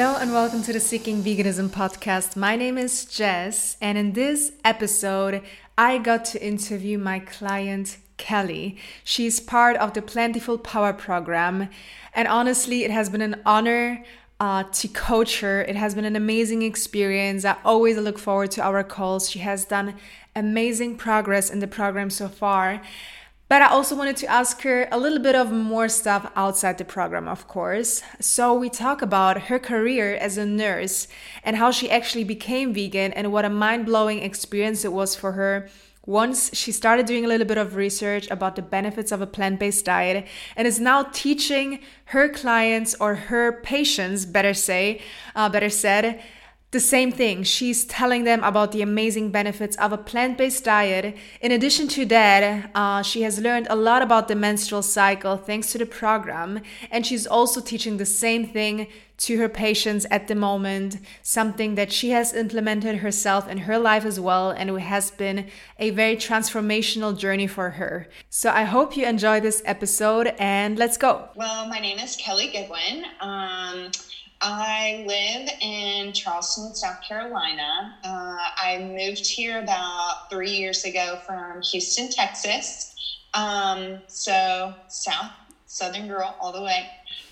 [0.00, 2.34] Hello and welcome to the Seeking Veganism podcast.
[2.34, 5.42] My name is Jess, and in this episode,
[5.76, 8.78] I got to interview my client Kelly.
[9.04, 11.68] She's part of the Plentiful Power program,
[12.14, 14.02] and honestly, it has been an honor
[14.40, 15.60] uh, to coach her.
[15.60, 17.44] It has been an amazing experience.
[17.44, 19.28] I always look forward to our calls.
[19.28, 19.96] She has done
[20.34, 22.80] amazing progress in the program so far.
[23.50, 26.84] But I also wanted to ask her a little bit of more stuff outside the
[26.84, 28.00] program, of course.
[28.20, 31.08] So we talk about her career as a nurse
[31.42, 35.32] and how she actually became vegan and what a mind blowing experience it was for
[35.32, 35.68] her
[36.06, 39.58] once she started doing a little bit of research about the benefits of a plant
[39.58, 45.02] based diet and is now teaching her clients or her patients, better say,
[45.34, 46.22] uh, better said,
[46.70, 47.42] the same thing.
[47.42, 51.16] She's telling them about the amazing benefits of a plant based diet.
[51.40, 55.72] In addition to that, uh, she has learned a lot about the menstrual cycle thanks
[55.72, 56.60] to the program.
[56.90, 58.86] And she's also teaching the same thing
[59.18, 64.04] to her patients at the moment, something that she has implemented herself in her life
[64.04, 64.50] as well.
[64.50, 65.48] And it has been
[65.78, 68.08] a very transformational journey for her.
[68.30, 71.28] So I hope you enjoy this episode and let's go.
[71.34, 73.04] Well, my name is Kelly Goodwin.
[73.20, 73.90] Um,
[74.42, 77.96] I live in Charleston, South Carolina.
[78.02, 82.94] Uh, I moved here about three years ago from Houston, Texas.
[83.34, 85.30] Um, so, South,
[85.66, 86.88] Southern girl all the way.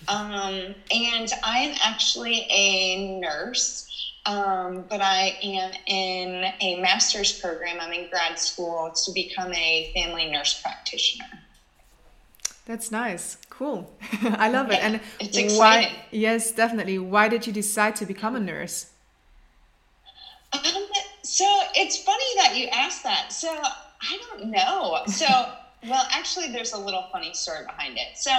[0.07, 3.87] Um, and I am actually a nurse.
[4.25, 7.77] Um, but I am in a master's program.
[7.79, 11.25] I'm in grad school to become a family nurse practitioner.
[12.65, 13.37] That's nice.
[13.59, 13.93] Cool.
[14.23, 14.81] I love it.
[14.81, 15.57] And it's exciting.
[15.93, 16.97] Why, yes, definitely.
[16.97, 18.91] Why did you decide to become a nurse?
[20.53, 20.61] Um,
[21.23, 23.33] so it's funny that you asked that.
[23.33, 25.01] So I don't know.
[25.07, 25.25] So,
[25.89, 28.15] well, actually, there's a little funny story behind it.
[28.15, 28.31] So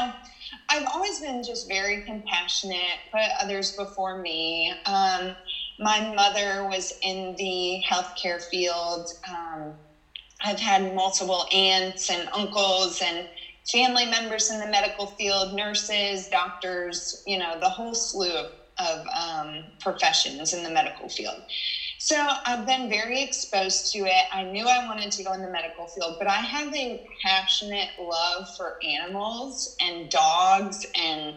[0.71, 4.73] I've always been just very compassionate, put others before me.
[4.87, 5.37] Um,
[5.79, 9.13] my mother was in the healthcare field.
[9.29, 9.75] Um,
[10.43, 13.29] I've had multiple aunts and uncles and
[13.73, 18.49] family members in the medical field, nurses, doctors, you know, the whole slew of,
[18.79, 21.43] of um, professions in the medical field.
[21.99, 24.25] So I've been very exposed to it.
[24.33, 27.89] I knew I wanted to go in the medical field, but I have a passionate
[27.99, 31.35] love for animals and dogs and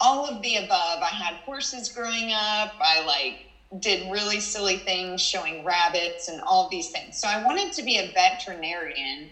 [0.00, 1.00] all of the above.
[1.02, 2.70] I had horses growing up.
[2.80, 3.38] I like
[3.78, 7.18] did really silly things showing rabbits and all these things.
[7.18, 9.30] So I wanted to be a veterinarian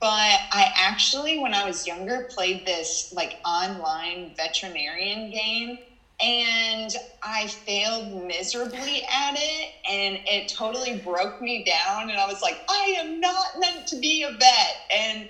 [0.00, 5.78] but I actually, when I was younger, played this like online veterinarian game
[6.20, 6.90] and
[7.22, 12.10] I failed miserably at it and it totally broke me down.
[12.10, 14.76] And I was like, I am not meant to be a vet.
[14.94, 15.26] And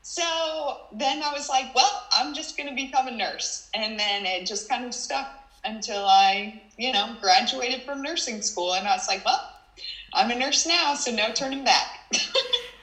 [0.00, 3.64] so then I was like, well, I'm just going to become a nurse.
[3.74, 5.28] And then it just kind of stuck
[5.64, 8.72] until I, you know, graduated from nursing school.
[8.72, 9.42] And I was like, well,
[10.14, 12.00] I'm a nurse now, so no turning back.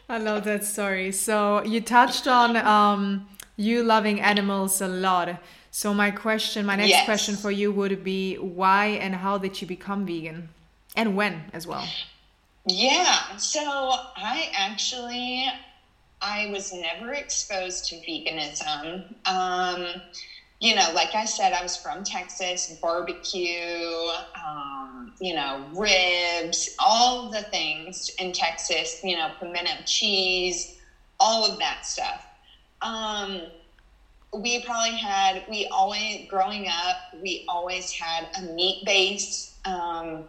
[0.08, 1.12] I love that story.
[1.12, 3.28] So you touched on um,
[3.58, 5.42] you loving animals a lot.
[5.72, 7.06] So my question, my next yes.
[7.06, 10.50] question for you would be why and how did you become vegan?
[10.96, 11.88] And when as well?
[12.66, 13.36] Yeah.
[13.38, 15.48] So I actually
[16.22, 19.14] I was never exposed to veganism.
[19.26, 20.02] Um,
[20.60, 24.08] you know, like I said, I was from Texas, barbecue,
[24.44, 30.70] um, you know, ribs, all the things in Texas, you know, pimento cheese,
[31.20, 32.26] all of that stuff.
[32.82, 33.50] Um,
[34.38, 40.26] we probably had, we always, growing up, we always had a meat base, um,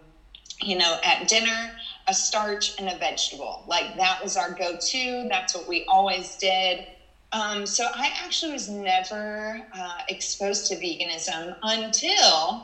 [0.63, 1.73] you know, at dinner,
[2.09, 3.63] a starch and a vegetable.
[3.67, 5.25] Like that was our go to.
[5.29, 6.85] That's what we always did.
[7.33, 12.63] Um, so I actually was never uh, exposed to veganism until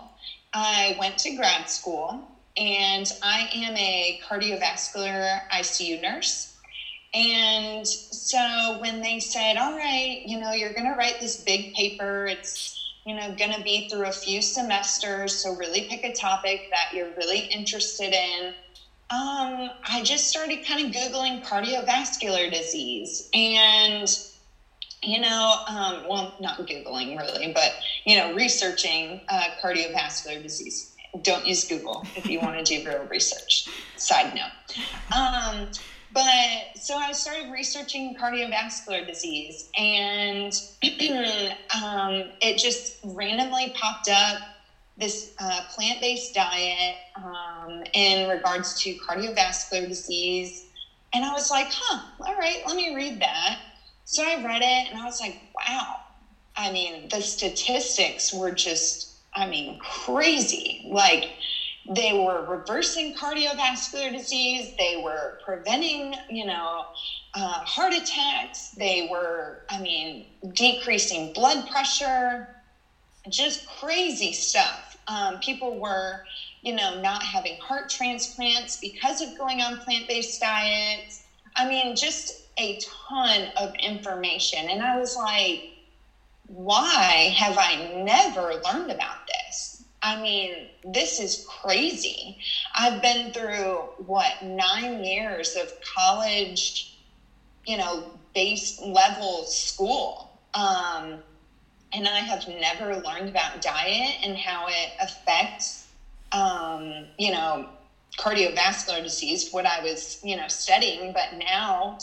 [0.53, 2.23] I went to grad school,
[2.57, 6.49] and I am a cardiovascular ICU nurse.
[7.15, 11.71] And so when they said, "All right, you know, you're going to write this big
[11.73, 12.27] paper.
[12.27, 12.75] It's
[13.07, 16.89] you know going to be through a few semesters, so really pick a topic that
[16.93, 18.55] you're really interested in."
[19.11, 24.07] Um, I just started kind of googling cardiovascular disease and
[25.03, 27.73] you know, um, well, not Googling really, but,
[28.05, 30.89] you know, researching uh, cardiovascular disease.
[31.23, 33.65] Don't use Google if you want to do real research.
[33.97, 34.51] Side note.
[35.15, 35.69] Um,
[36.13, 40.53] but so I started researching cardiovascular disease, and
[41.75, 44.39] um, it just randomly popped up
[44.97, 50.65] this uh, plant based diet um, in regards to cardiovascular disease.
[51.15, 53.57] And I was like, huh, all right, let me read that.
[54.05, 55.97] So I read it and I was like, wow.
[56.57, 60.79] I mean, the statistics were just I mean, crazy.
[60.85, 61.25] Like,
[61.89, 66.85] they were reversing cardiovascular disease, they were preventing, you know,
[67.35, 72.47] uh, heart attacks, they were, I mean, decreasing blood pressure,
[73.29, 74.97] just crazy stuff.
[75.07, 76.21] Um, people were,
[76.63, 81.21] you know, not having heart transplants because of going on plant based diets.
[81.57, 82.79] I mean, just a
[83.09, 84.69] ton of information.
[84.69, 85.65] And I was like,
[86.47, 89.83] why have I never learned about this?
[90.03, 92.37] I mean, this is crazy.
[92.75, 96.91] I've been through what nine years of college,
[97.65, 98.05] you know,
[98.35, 100.29] base level school.
[100.55, 101.23] Um,
[101.93, 105.87] and I have never learned about diet and how it affects,
[106.33, 107.67] um, you know,
[108.19, 111.13] cardiovascular disease, what I was, you know, studying.
[111.13, 111.97] But now,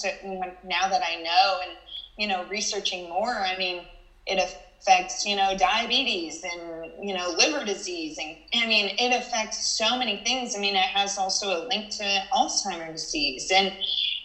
[0.64, 1.78] now that I know and,
[2.18, 3.86] you know, researching more, I mean,
[4.26, 8.18] it affects, you know, diabetes and, you know, liver disease.
[8.18, 10.56] And I mean, it affects so many things.
[10.56, 13.52] I mean, it has also a link to Alzheimer's disease.
[13.54, 13.74] And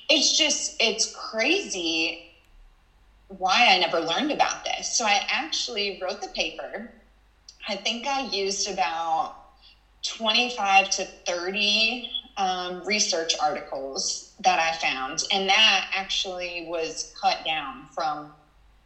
[0.08, 2.18] it's just, it's crazy
[3.28, 4.88] why I never learned about this.
[4.88, 6.90] So I actually wrote the paper.
[7.68, 9.32] I think I used about
[10.04, 12.02] 25 to 30
[12.36, 15.20] um, research articles that I found.
[15.30, 18.32] And that actually was cut down from,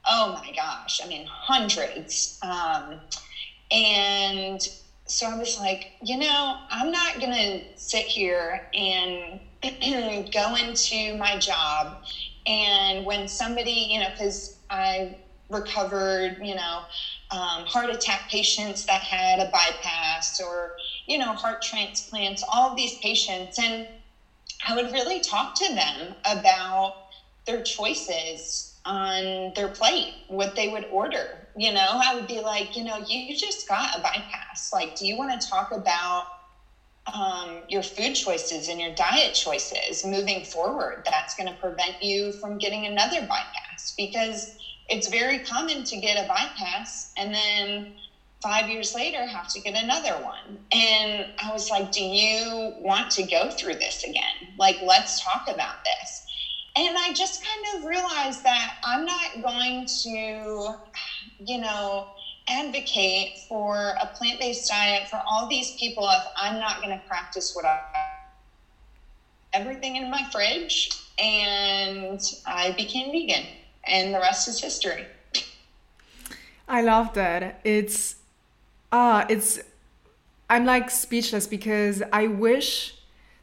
[0.07, 2.31] oh my gosh, I mean, hundreds.
[2.43, 3.01] Um,
[3.71, 4.61] and
[5.07, 9.41] so I was like, you know, I'm not going to sit here and
[10.33, 11.95] go into my job
[12.47, 15.09] and when somebody, you know, because I
[15.51, 16.85] recovered, you know,
[17.31, 20.73] um, heart attack patients that had a bypass or,
[21.09, 23.59] you know, heart transplants, all these patients.
[23.59, 23.87] And
[24.67, 26.95] I would really talk to them about
[27.47, 31.43] their choices on their plate, what they would order.
[31.57, 34.71] You know, I would be like, you know, you just got a bypass.
[34.73, 36.27] Like, do you want to talk about
[37.13, 42.33] um, your food choices and your diet choices moving forward that's going to prevent you
[42.33, 44.49] from getting another bypass because
[44.89, 47.87] it's very common to get a bypass and then
[48.43, 53.11] five years later have to get another one and i was like do you want
[53.11, 56.27] to go through this again like let's talk about this
[56.77, 60.75] and i just kind of realized that i'm not going to
[61.45, 62.07] you know
[62.49, 67.05] advocate for a plant based diet for all these people if I'm not going to
[67.07, 67.81] practice what I
[69.53, 73.47] everything in my fridge and I became vegan
[73.87, 75.07] and the rest is history.
[76.69, 77.61] I love that.
[77.65, 78.17] It's
[78.93, 79.61] ah, uh, it's
[80.51, 82.95] I'm like speechless because I wish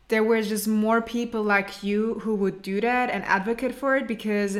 [0.07, 4.07] there were just more people like you who would do that and advocate for it
[4.07, 4.59] because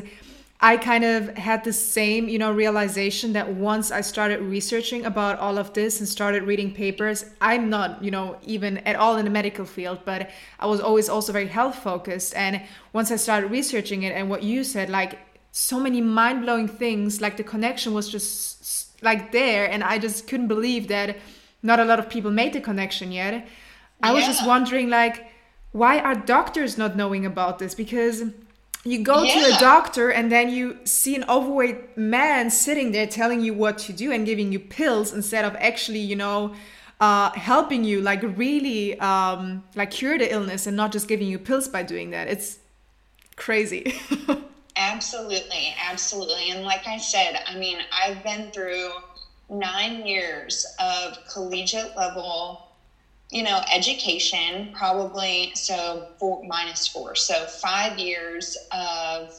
[0.61, 5.37] I kind of had the same, you know, realization that once I started researching about
[5.37, 9.25] all of this and started reading papers, I'm not, you know, even at all in
[9.25, 10.29] the medical field, but
[10.59, 12.33] I was always also very health focused.
[12.35, 12.61] And
[12.93, 15.19] once I started researching it and what you said, like
[15.51, 19.69] so many mind blowing things, like the connection was just like there.
[19.69, 21.17] And I just couldn't believe that
[21.61, 23.47] not a lot of people made the connection yet.
[24.03, 25.31] I was just wondering, like,
[25.71, 27.73] why are doctors not knowing about this?
[27.73, 28.23] Because
[28.85, 29.33] you go yeah.
[29.33, 33.79] to a doctor and then you see an overweight man sitting there telling you what
[33.79, 36.53] to do and giving you pills instead of actually you know
[37.01, 41.39] uh, helping you like really um, like cure the illness and not just giving you
[41.39, 42.59] pills by doing that it's
[43.35, 43.95] crazy
[44.75, 48.89] absolutely absolutely and like i said i mean i've been through
[49.49, 52.59] nine years of collegiate level
[53.31, 57.15] you know, education, probably so four minus four.
[57.15, 59.31] So five years of,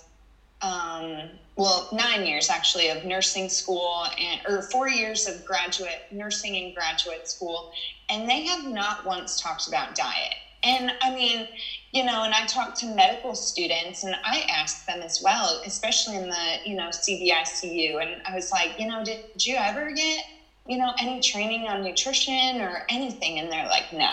[0.60, 6.56] um, well, nine years actually of nursing school and, or four years of graduate nursing
[6.56, 7.68] and graduate school.
[8.08, 10.34] And they have not once talked about diet.
[10.66, 11.46] And I mean,
[11.92, 16.16] you know, and I talk to medical students and I ask them as well, especially
[16.16, 18.02] in the, you know, CVICU.
[18.02, 20.24] And I was like, you know, did you ever get
[20.66, 23.38] you know, any training on nutrition or anything?
[23.38, 24.10] And they're like, no,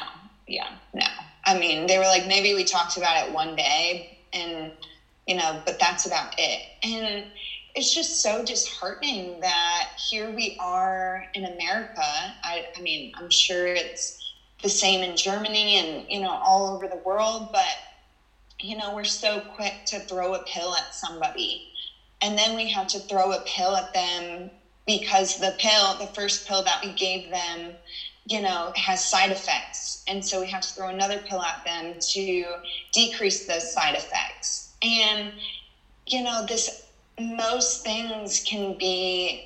[0.48, 1.05] yeah, no.
[1.45, 4.72] I mean, they were like, maybe we talked about it one day and,
[5.27, 6.62] you know, but that's about it.
[6.83, 7.25] And
[7.75, 12.36] it's just so disheartening that here we are in America.
[12.43, 14.13] I, I mean, I'm sure it's
[14.63, 17.77] the same in Germany and, you know, all over the world, but,
[18.62, 21.62] you know, we're so quick to throw a pill at somebody.
[22.22, 24.51] And then we have to throw a pill at them
[24.88, 27.75] because the pill, the first pill that we gave them,
[28.25, 30.03] you know, has side effects.
[30.08, 32.55] And so we have to throw another pill at them to
[32.93, 34.70] decrease those side effects.
[34.82, 35.34] And,
[36.08, 36.70] you know, this,
[37.20, 39.43] most things can be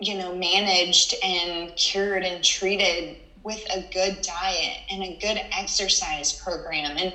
[0.00, 6.32] you know, managed and cured and treated with a good diet and a good exercise
[6.32, 6.96] program.
[6.98, 7.12] And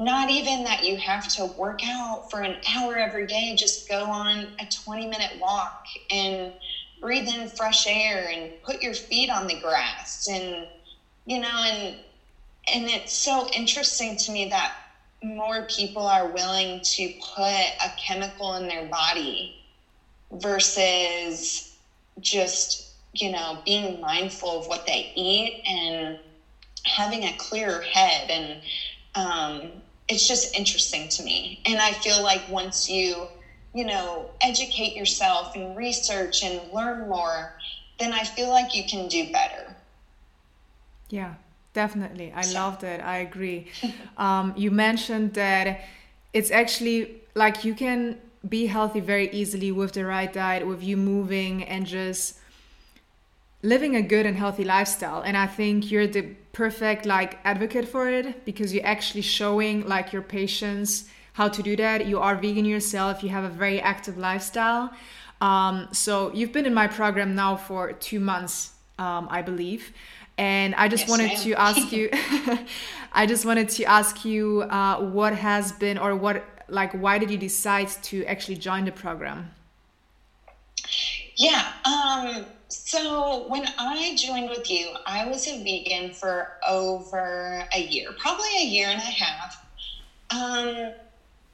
[0.00, 4.10] not even that you have to work out for an hour every day, just go
[4.10, 5.76] on a 20 minute walk
[6.10, 6.50] and
[7.00, 10.66] breathe in fresh air and put your feet on the grass and
[11.24, 11.96] you know and
[12.72, 14.72] and it's so interesting to me that
[15.22, 19.54] more people are willing to put a chemical in their body
[20.32, 21.64] versus
[22.20, 22.82] just
[23.12, 26.18] you know being mindful of what they eat and
[26.84, 28.60] having a clearer head and
[29.14, 29.70] um,
[30.08, 31.60] it's just interesting to me.
[31.66, 33.26] And i feel like once you
[33.74, 37.54] you know educate yourself and research and learn more
[38.00, 39.76] then i feel like you can do better.
[41.08, 41.34] Yeah
[41.72, 42.32] definitely.
[42.34, 42.58] I so.
[42.58, 43.00] loved it.
[43.00, 43.66] I agree.
[44.16, 45.80] Um, you mentioned that
[46.34, 50.98] it's actually like you can be healthy very easily with the right diet, with you
[50.98, 52.38] moving and just
[53.62, 55.22] living a good and healthy lifestyle.
[55.22, 60.12] And I think you're the perfect like advocate for it because you're actually showing like
[60.12, 62.06] your patients how to do that.
[62.06, 64.90] You are vegan yourself, you have a very active lifestyle.
[65.40, 69.92] Um, so you've been in my program now for two months, um, I believe.
[70.36, 72.10] And I just yes, wanted to ask you,
[73.12, 77.30] I just wanted to ask you uh, what has been or what like why did
[77.30, 79.50] you decide to actually join the program
[81.36, 87.80] yeah um so when i joined with you i was a vegan for over a
[87.80, 89.58] year probably a year and a half.
[90.30, 90.92] Um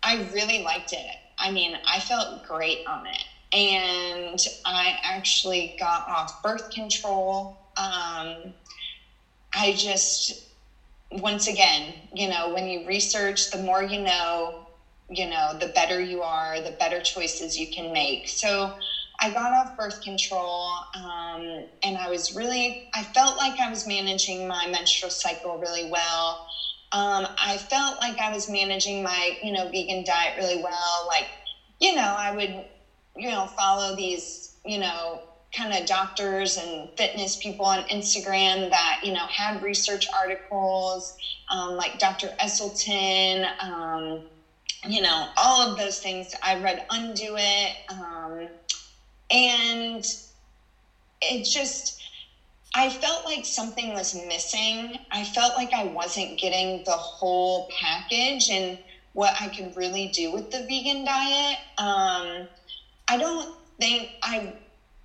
[0.03, 1.17] i really liked it.
[1.39, 3.25] I mean i felt great on it.
[3.57, 7.51] And i actually got off birth control.
[7.77, 8.55] Um
[9.55, 10.35] i just
[11.11, 14.57] once again, you know, when you research, the more you know,
[15.09, 18.27] you know, the better you are, the better choices you can make.
[18.29, 18.73] So
[19.27, 23.85] I got off birth control um, and I was really, I felt like I was
[23.85, 26.39] managing my menstrual cycle really well.
[26.93, 31.05] Um, I felt like I was managing my, you know, vegan diet really well.
[31.09, 31.27] Like,
[31.81, 32.51] you know, I would,
[33.17, 35.21] you know, follow these, you know,
[35.53, 41.15] kind of doctors and fitness people on Instagram that, you know, had research articles,
[41.49, 42.31] um, like Dr.
[42.41, 44.23] Esselstyn, um,
[44.87, 46.29] you know, all of those things.
[46.43, 47.75] I read Undo It.
[49.31, 50.05] And
[51.21, 51.95] it just,
[52.75, 54.99] I felt like something was missing.
[55.11, 58.79] I felt like I wasn't getting the whole package and
[59.13, 61.59] what I could really do with the vegan diet.
[61.79, 62.49] Um,
[63.09, 63.49] I don't
[63.81, 64.55] think I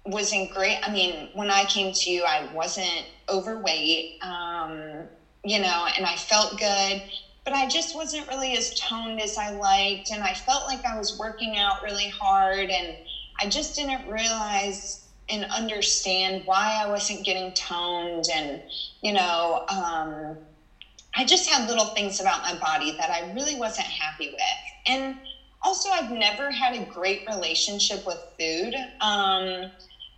[0.05, 0.77] wasn't great.
[0.83, 5.07] I mean, when I came to you, I wasn't overweight, um,
[5.43, 7.01] you know, and I felt good
[7.43, 10.11] but I just wasn't really as toned as I liked.
[10.11, 12.69] And I felt like I was working out really hard.
[12.69, 12.97] And
[13.39, 18.25] I just didn't realize and understand why I wasn't getting toned.
[18.31, 18.59] And,
[19.01, 20.38] you know, um,
[21.15, 24.73] I just had little things about my body that I really wasn't happy with.
[24.85, 25.15] And
[25.63, 28.75] also, I've never had a great relationship with food.
[29.00, 29.65] Um,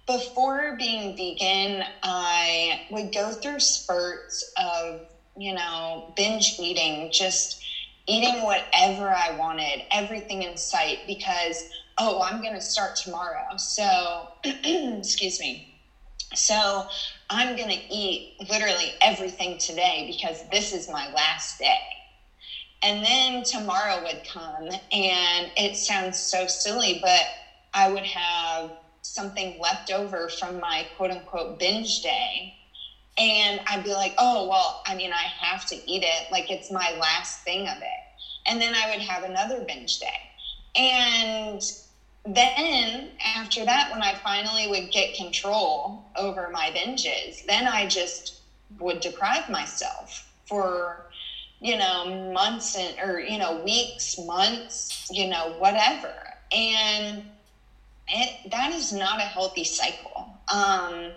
[0.05, 5.01] before being vegan, I would go through spurts of
[5.35, 7.57] you know, binge eating, just
[8.07, 11.65] eating whatever I wanted, everything in sight, because,
[11.97, 13.45] oh, I'm going to start tomorrow.
[13.57, 14.29] So,
[14.63, 15.63] excuse me.
[16.35, 16.85] So,
[17.29, 21.77] I'm going to eat literally everything today because this is my last day.
[22.81, 27.25] And then tomorrow would come, and it sounds so silly, but
[27.73, 32.53] I would have something left over from my quote unquote binge day
[33.17, 36.31] and I'd be like, oh, well, I mean, I have to eat it.
[36.31, 38.21] Like it's my last thing of it.
[38.45, 40.07] And then I would have another binge day.
[40.75, 41.61] And
[42.25, 48.41] then after that, when I finally would get control over my binges, then I just
[48.79, 51.05] would deprive myself for,
[51.61, 56.13] you know, months and, or, you know, weeks, months, you know, whatever.
[56.51, 57.23] And
[58.07, 61.11] it, that is not a healthy cycle um,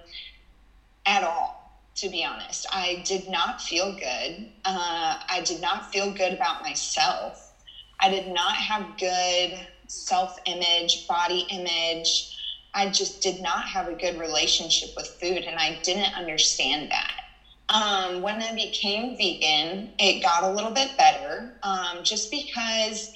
[1.07, 1.66] at all
[1.97, 2.67] to be honest.
[2.71, 4.49] I did not feel good.
[4.65, 7.53] Uh, I did not feel good about myself.
[8.01, 9.55] I did not have good
[9.89, 12.27] self image, body image.
[12.75, 17.23] I just did not have a good relationship with food, and I didn't understand that.
[17.69, 23.11] Um, when I became vegan, it got a little bit better um, just because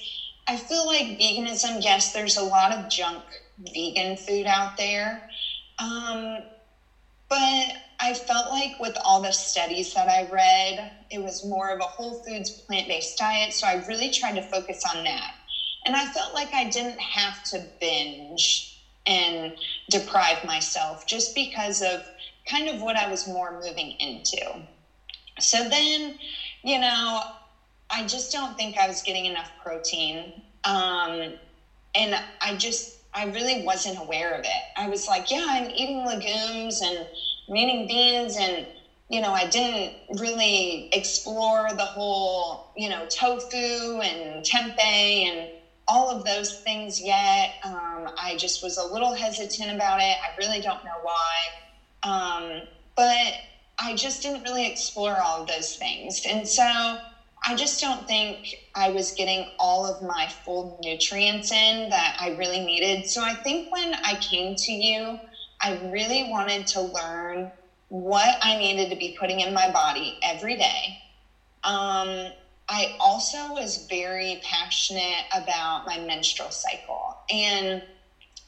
[0.47, 3.23] I feel like veganism, yes, there's a lot of junk
[3.73, 5.21] vegan food out there.
[5.79, 6.39] Um,
[7.29, 11.79] but I felt like with all the studies that I read, it was more of
[11.81, 13.53] a whole foods, plant based diet.
[13.53, 15.33] So I really tried to focus on that.
[15.85, 18.67] And I felt like I didn't have to binge
[19.05, 19.53] and
[19.89, 22.01] deprive myself just because of
[22.47, 24.65] kind of what I was more moving into.
[25.39, 26.13] So then,
[26.63, 27.21] you know,
[27.89, 30.33] I just don't think I was getting enough protein.
[30.63, 31.35] Um,
[31.95, 34.63] and I just, I really wasn't aware of it.
[34.75, 37.05] I was like, yeah, I'm eating legumes and
[37.49, 38.65] I'm beans and
[39.09, 45.49] you know, I didn't really explore the whole, you know, tofu and tempeh and
[45.87, 47.51] all of those things yet.
[47.63, 50.15] Um, I just was a little hesitant about it.
[50.23, 51.49] I really don't know why.
[52.03, 52.63] Um,
[52.95, 53.33] but
[53.77, 56.21] I just didn't really explore all of those things.
[56.27, 56.97] And so
[57.45, 58.39] I just don't think
[58.75, 63.05] I was getting all of my full nutrients in that I really needed.
[63.05, 65.19] So I think when I came to you,
[65.61, 67.51] I really wanted to learn
[67.89, 70.95] what I needed to be putting in my body every day.
[71.63, 72.31] Um,
[72.69, 77.17] I also was very passionate about my menstrual cycle.
[77.29, 77.83] And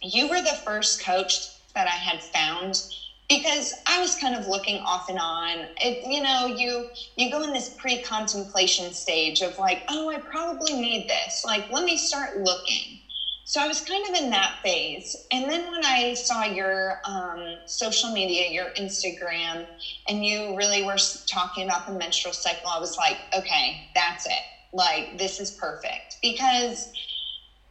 [0.01, 1.41] you were the first coach
[1.75, 2.83] that I had found
[3.29, 5.67] because I was kind of looking off and on.
[5.81, 10.73] It, you know, you you go in this pre-contemplation stage of like, oh, I probably
[10.73, 11.43] need this.
[11.45, 12.99] Like, let me start looking.
[13.45, 15.15] So I was kind of in that phase.
[15.31, 19.67] And then when I saw your um, social media, your Instagram,
[20.07, 24.43] and you really were talking about the menstrual cycle, I was like, okay, that's it.
[24.71, 26.17] Like, this is perfect.
[26.21, 26.89] Because,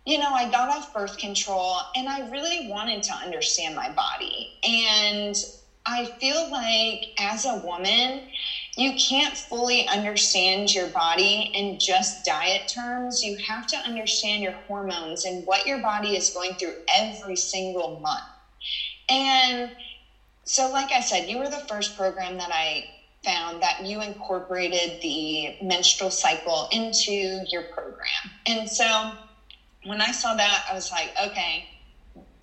[0.06, 4.50] you know, I got off birth control and I really wanted to understand my body.
[4.66, 5.34] And
[5.86, 8.20] I feel like as a woman,
[8.76, 13.22] you can't fully understand your body in just diet terms.
[13.22, 17.88] You have to understand your hormones and what your body is going through every single
[17.88, 18.22] month.
[19.08, 19.72] And
[20.44, 22.84] so, like I said, you were the first program that I
[23.24, 28.32] found that you incorporated the menstrual cycle into your program.
[28.46, 29.12] And so,
[29.84, 31.64] when I saw that, I was like, okay,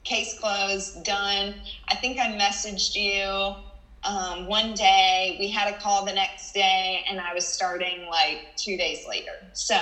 [0.03, 1.55] case closed, done.
[1.87, 3.55] I think I messaged you
[4.03, 8.55] um, one day we had a call the next day and i was starting like
[8.55, 9.33] two days later.
[9.53, 9.77] So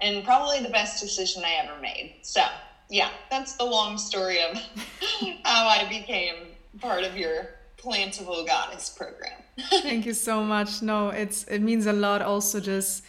[0.00, 2.16] and probably the best decision i ever made.
[2.22, 2.42] So
[2.90, 4.56] yeah that's the long story of
[5.44, 6.34] how i became
[6.80, 9.32] part of your plantable goddess program.
[9.82, 10.82] Thank you so much.
[10.82, 13.04] No it's it means a lot also just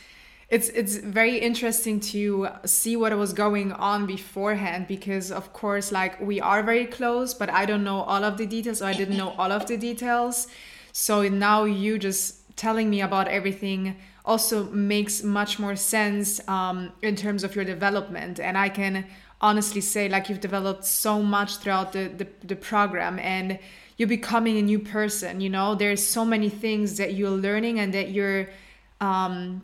[0.54, 6.22] it's it's very interesting to see what was going on beforehand because of course like
[6.22, 9.18] we are very close but i don't know all of the details or i didn't
[9.18, 10.48] know all of the details.
[10.96, 17.16] So now you just telling me about everything also makes much more sense um, in
[17.16, 18.40] terms of your development.
[18.40, 19.06] And i can
[19.42, 23.58] honestly say like you've developed so much throughout the, the, the program and
[23.98, 25.74] you're becoming a new person you know?
[25.74, 28.50] There's so many things that you're learning and that you're
[29.02, 29.64] um,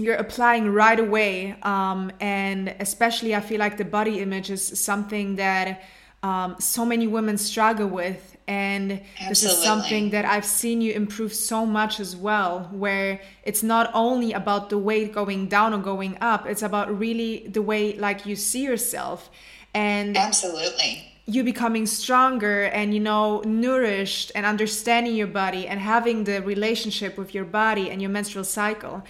[0.00, 5.36] you're applying right away um, and especially i feel like the body image is something
[5.36, 5.82] that
[6.22, 9.28] um, so many women struggle with and Absolutely.
[9.28, 13.90] this is something that i've seen you improve so much as well where it's not
[13.94, 18.26] only about the weight going down or going up it's about really the way like
[18.26, 19.30] you see yourself
[19.74, 26.24] and absolutely you becoming stronger and you know nourished and understanding your body and having
[26.24, 29.02] the relationship with your body and your menstrual cycle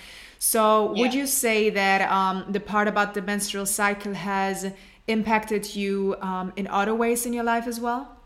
[0.42, 1.02] so, yeah.
[1.02, 4.72] would you say that um, the part about the menstrual cycle has
[5.06, 8.16] impacted you um, in other ways in your life as well?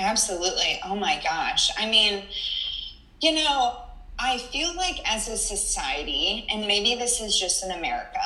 [0.00, 0.80] Absolutely.
[0.84, 1.70] Oh my gosh.
[1.78, 2.24] I mean,
[3.20, 3.76] you know,
[4.18, 8.18] I feel like as a society, and maybe this is just in America,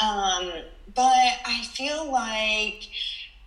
[0.00, 0.52] um,
[0.94, 2.88] but I feel like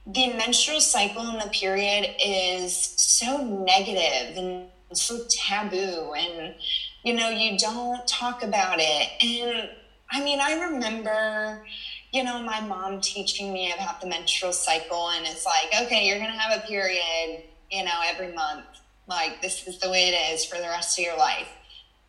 [0.06, 6.56] the menstrual cycle and the period is so negative and so taboo and
[7.04, 9.10] you know, you don't talk about it.
[9.24, 9.70] And
[10.12, 11.66] I mean, I remember,
[12.12, 16.20] you know, my mom teaching me about the menstrual cycle, and it's like, okay, you're
[16.20, 18.66] going to have a period, you know, every month.
[19.08, 21.50] Like, this is the way it is for the rest of your life.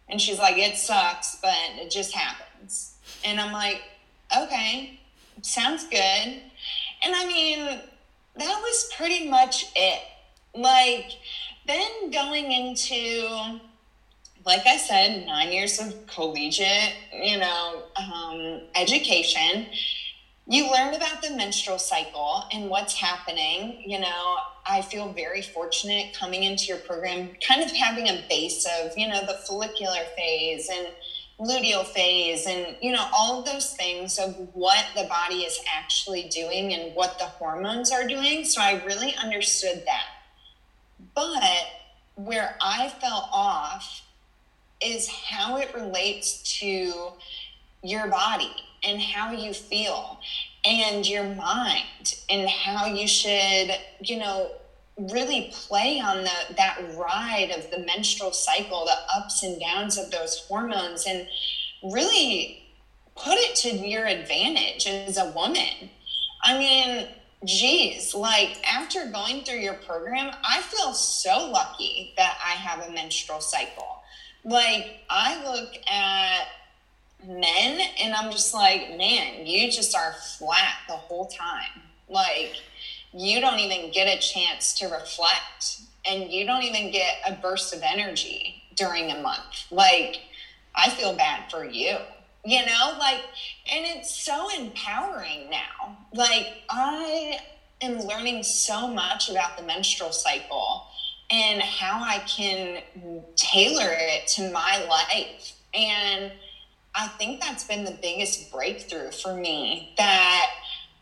[0.09, 2.95] And she's like, it sucks, but it just happens.
[3.25, 3.83] And I'm like,
[4.37, 5.01] okay,
[5.41, 6.01] sounds good.
[7.05, 7.81] And I mean,
[8.37, 10.03] that was pretty much it.
[10.55, 11.13] Like,
[11.67, 13.61] then going into
[14.45, 19.67] like I said, nine years of collegiate, you know, um, education.
[20.47, 23.83] You learn about the menstrual cycle and what's happening.
[23.87, 28.67] You know, I feel very fortunate coming into your program, kind of having a base
[28.81, 30.89] of, you know, the follicular phase and
[31.39, 36.29] luteal phase and, you know, all of those things of what the body is actually
[36.29, 38.45] doing and what the hormones are doing.
[38.45, 40.05] So I really understood that.
[41.15, 41.43] But
[42.17, 44.03] where I fell off
[44.85, 47.13] is how it relates to
[47.83, 50.19] your body and how you feel.
[50.65, 54.51] and your mind and how you should, you know,
[54.97, 60.11] really play on the that ride of the menstrual cycle, the ups and downs of
[60.11, 61.27] those hormones and
[61.93, 62.63] really
[63.17, 65.91] put it to your advantage as a woman.
[66.43, 67.09] I mean,
[67.45, 72.93] geez, like after going through your program, I feel so lucky that I have a
[72.93, 74.02] menstrual cycle.
[74.45, 76.49] Like, I look at
[77.25, 81.83] men and I'm just like, man, you just are flat the whole time.
[82.09, 82.55] Like,
[83.13, 87.75] you don't even get a chance to reflect and you don't even get a burst
[87.75, 89.67] of energy during a month.
[89.71, 90.21] Like,
[90.75, 91.97] I feel bad for you,
[92.45, 92.97] you know?
[92.99, 93.21] Like,
[93.71, 95.99] and it's so empowering now.
[96.13, 97.39] Like, I
[97.81, 100.87] am learning so much about the menstrual cycle
[101.33, 102.83] and how I can
[103.37, 105.55] tailor it to my life.
[105.73, 106.31] And
[106.95, 110.51] I think that's been the biggest breakthrough for me that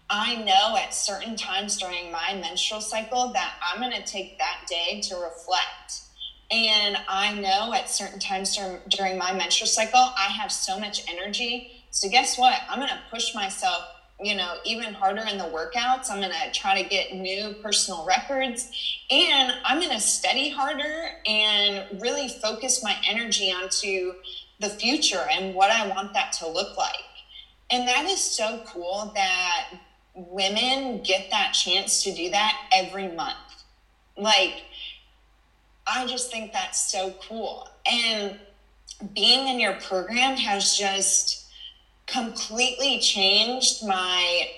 [0.09, 4.66] I know at certain times during my menstrual cycle that I'm going to take that
[4.69, 6.03] day to reflect.
[6.53, 8.57] And I know at certain times
[8.88, 11.85] during my menstrual cycle, I have so much energy.
[11.90, 12.61] So, guess what?
[12.69, 13.83] I'm going to push myself,
[14.23, 16.11] you know, even harder in the workouts.
[16.11, 18.71] I'm going to try to get new personal records
[19.11, 24.13] and I'm going to study harder and really focus my energy onto
[24.61, 26.95] the future and what I want that to look like.
[27.71, 29.71] And that is so cool that
[30.15, 33.37] women get that chance to do that every month.
[34.17, 34.65] Like,
[35.87, 37.69] I just think that's so cool.
[37.91, 38.39] And
[39.15, 41.39] being in your program has just
[42.11, 44.49] completely changed my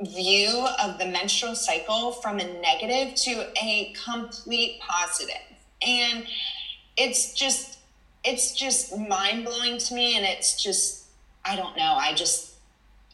[0.00, 5.36] view of the menstrual cycle from a negative to a complete positive.
[5.86, 6.26] And
[6.96, 7.78] it's just
[8.24, 11.04] it's just mind blowing to me and it's just
[11.44, 12.54] I don't know, I just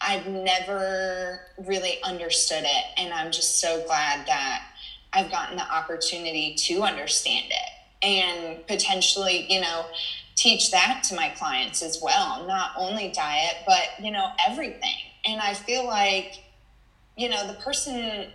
[0.01, 2.85] I've never really understood it.
[2.97, 4.67] And I'm just so glad that
[5.13, 9.85] I've gotten the opportunity to understand it and potentially, you know,
[10.41, 12.47] teach that to my clients as well.
[12.47, 14.97] Not only diet, but, you know, everything.
[15.27, 16.43] And I feel like,
[17.15, 18.29] you know, the person,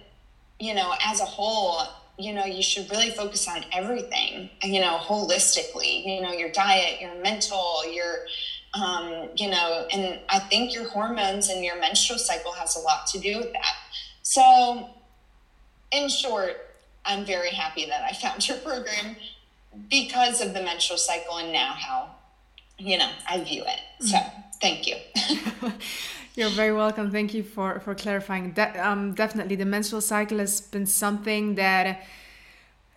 [0.60, 1.88] you know, as a whole,
[2.20, 7.02] you know, you should really focus on everything, you know, holistically, you know, your diet,
[7.02, 8.28] your mental, your,
[8.76, 13.08] um, you know, and I think your hormones and your menstrual cycle has a lot
[13.08, 13.76] to do with that.
[14.22, 14.90] So,
[15.92, 16.58] in short,
[17.04, 19.16] I'm very happy that I found your program
[19.90, 22.10] because of the menstrual cycle and now how,
[22.78, 23.80] you know, I view it.
[24.06, 24.18] So,
[24.62, 24.96] thank you.
[26.36, 27.12] You're very welcome.
[27.12, 28.54] Thank you for for clarifying.
[28.54, 28.76] that.
[28.78, 32.02] um, definitely, the menstrual cycle has been something that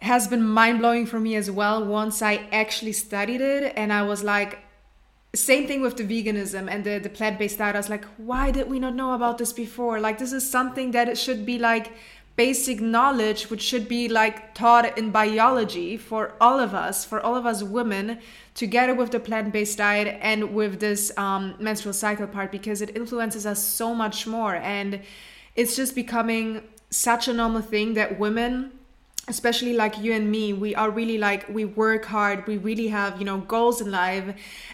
[0.03, 1.85] has been mind blowing for me as well.
[1.85, 4.59] Once I actually studied it, and I was like,
[5.35, 8.69] same thing with the veganism and the, the plant-based diet i was like why did
[8.69, 11.93] we not know about this before like this is something that it should be like
[12.39, 17.35] basic knowledge which should be like taught in biology for all of us for all
[17.35, 18.19] of us women
[18.59, 23.47] together with the plant-based diet and with this um, menstrual cycle part because it influences
[23.47, 24.57] us so much more.
[24.57, 25.01] And
[25.55, 28.73] it's just becoming such a normal thing that women
[29.29, 33.19] especially like you and me we are really like we work hard we really have
[33.19, 34.25] you know goals in life.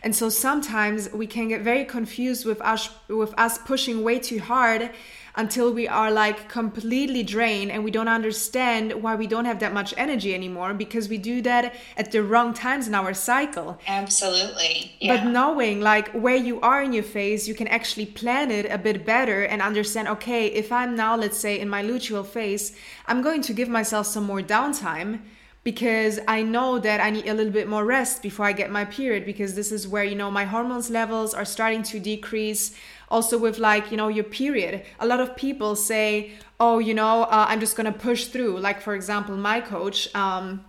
[0.02, 4.38] And so sometimes we can get very confused with us with us pushing way too
[4.38, 4.90] hard
[5.36, 9.72] until we are like completely drained and we don't understand why we don't have that
[9.72, 13.78] much energy anymore because we do that at the wrong times in our cycle.
[13.86, 14.92] Absolutely.
[15.00, 15.16] Yeah.
[15.16, 18.78] But knowing like where you are in your phase, you can actually plan it a
[18.78, 23.20] bit better and understand okay, if I'm now, let's say, in my luteal phase, I'm
[23.20, 25.20] going to give myself some more downtime
[25.64, 28.84] because I know that I need a little bit more rest before I get my
[28.84, 32.76] period because this is where you know my hormones levels are starting to decrease
[33.10, 37.24] also with like you know your period a lot of people say oh you know
[37.24, 40.64] uh, i'm just gonna push through like for example my coach um,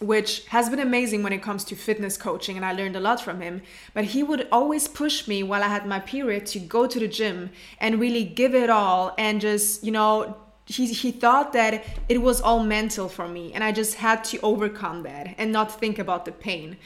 [0.00, 3.20] which has been amazing when it comes to fitness coaching and I learned a lot
[3.20, 3.62] from him.
[3.92, 7.08] But he would always push me while I had my period to go to the
[7.08, 12.22] gym and really give it all and just, you know, he, he thought that it
[12.22, 15.98] was all mental for me and I just had to overcome that and not think
[15.98, 16.76] about the pain.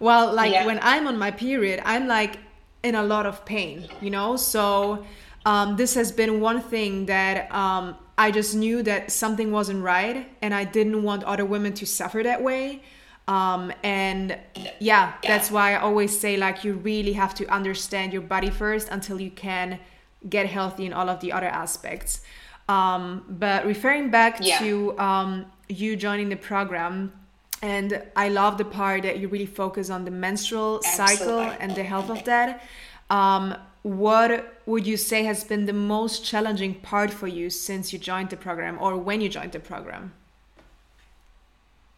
[0.00, 0.66] Well, like yeah.
[0.66, 2.38] when I'm on my period, I'm like
[2.84, 4.36] in a lot of pain, you know?
[4.36, 5.04] So
[5.44, 10.28] um, this has been one thing that um, I just knew that something wasn't right
[10.40, 12.82] and I didn't want other women to suffer that way.
[13.26, 14.38] Um, and
[14.78, 18.88] yeah, that's why I always say like you really have to understand your body first
[18.90, 19.80] until you can
[20.28, 22.20] get healthy in all of the other aspects.
[22.68, 24.58] Um, but referring back yeah.
[24.58, 27.12] to um, you joining the program,
[27.64, 31.16] and I love the part that you really focus on the menstrual Absolutely.
[31.16, 32.62] cycle and the health of that.
[33.08, 37.98] Um, what would you say has been the most challenging part for you since you
[37.98, 40.12] joined the program or when you joined the program?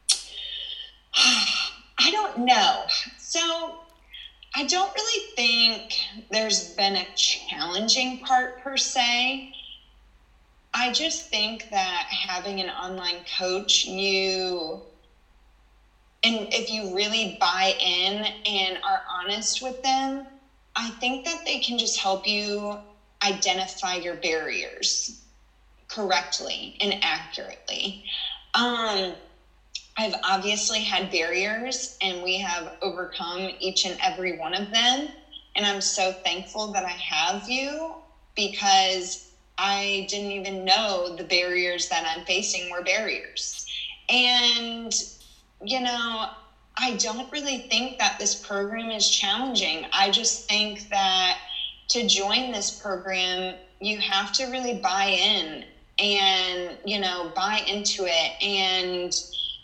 [1.17, 2.85] I don't know.
[3.19, 3.41] So
[4.55, 5.95] I don't really think
[6.31, 9.53] there's been a challenging part per se.
[10.73, 14.83] I just think that having an online coach, you
[16.27, 20.27] and if you really buy in and are honest with them,
[20.77, 22.79] I think that they can just help you
[23.25, 25.11] identify your barriers
[25.89, 27.99] correctly and accurately.
[28.55, 29.15] Um,
[29.97, 35.11] I've obviously had barriers and we have overcome each and every one of them.
[35.57, 37.97] And I'm so thankful that I have you
[38.37, 39.19] because
[39.59, 43.65] I didn't even know the barriers that I'm facing were barriers.
[44.09, 44.93] And,
[45.65, 46.27] you know,
[46.77, 49.87] I don't really think that this program is challenging.
[49.93, 51.39] I just think that
[51.89, 55.65] to join this program, you have to really buy in
[55.99, 59.13] and, you know, buy into it and,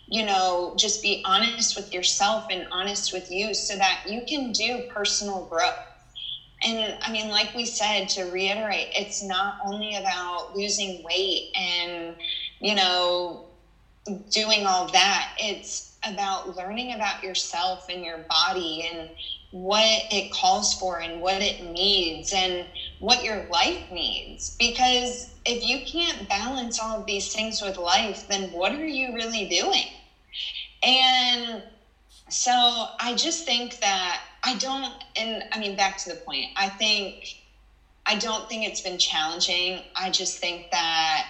[0.07, 4.51] you know, just be honest with yourself and honest with you so that you can
[4.53, 5.75] do personal growth.
[6.65, 12.15] And I mean, like we said, to reiterate, it's not only about losing weight and,
[12.61, 13.43] you know,
[14.31, 15.29] doing all that.
[15.37, 19.09] It's about learning about yourself and your body and
[19.51, 22.67] what it calls for and what it needs and
[22.99, 24.51] what your life needs.
[24.59, 29.13] Because if you can't balance all of these things with life, then what are you
[29.13, 29.87] really doing?
[30.83, 31.63] And
[32.29, 36.69] so I just think that I don't, and I mean, back to the point, I
[36.71, 37.15] think,
[38.05, 39.83] I don't think it's been challenging.
[39.95, 41.27] I just think that,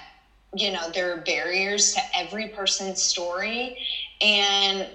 [0.54, 3.78] you know, there are barriers to every person's story.
[4.20, 4.88] And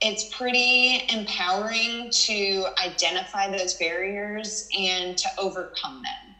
[0.00, 6.34] it's pretty empowering to identify those barriers and to overcome them.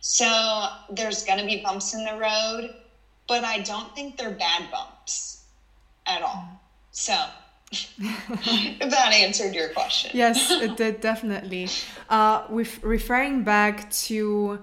[0.00, 2.74] So there's going to be bumps in the road,
[3.28, 5.44] but I don't think they're bad bumps
[6.06, 6.60] at all.
[6.90, 7.14] So,
[7.70, 7.98] if
[8.90, 10.10] that answered your question.
[10.14, 11.68] Yes, it did definitely.
[12.08, 14.60] Uh, with referring back to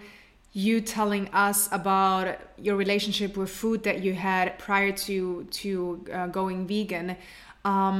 [0.60, 6.28] you telling us about your relationship with food that you had prior to to uh,
[6.28, 7.16] going vegan,
[7.64, 7.98] um,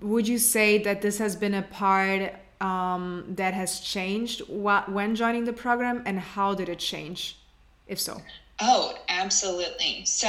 [0.00, 5.44] would you say that this has been a part um, that has changed when joining
[5.44, 7.38] the program, and how did it change,
[7.86, 8.20] if so?
[8.60, 10.04] Oh, absolutely.
[10.04, 10.28] So,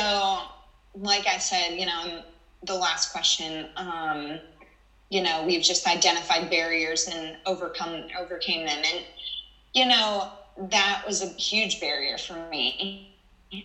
[0.95, 2.23] like I said, you know,
[2.63, 4.39] the last question, um,
[5.09, 9.05] you know, we've just identified barriers and overcome overcame them, and
[9.73, 12.75] you know, that was a huge barrier for me.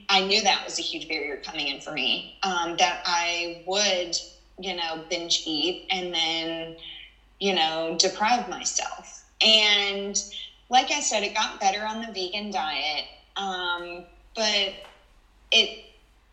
[0.08, 2.26] I knew that was a huge barrier coming in for me.
[2.42, 4.16] Um, that I would,
[4.58, 6.74] you know, binge eat and then,
[7.40, 9.24] you know, deprive myself.
[9.40, 10.22] And
[10.68, 13.04] like I said, it got better on the vegan diet,
[13.36, 14.74] um, but
[15.50, 15.70] it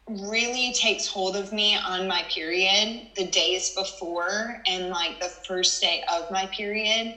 [0.07, 5.81] really takes hold of me on my period the days before and like the first
[5.81, 7.13] day of my period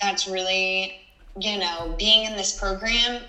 [0.00, 0.92] that's really
[1.38, 3.22] you know being in this program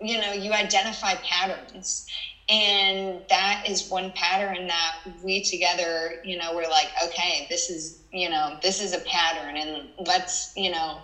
[0.00, 2.04] you know you identify patterns.
[2.48, 7.94] And that is one pattern that we together you know we're like okay this is
[8.12, 9.56] you know this is a pattern.
[9.56, 11.00] And let's you know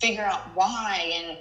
[0.00, 1.10] figure out why.
[1.14, 1.38] And